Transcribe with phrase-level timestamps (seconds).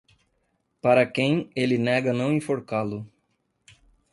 [0.81, 3.05] Para quem ele nega não enforcá-lo.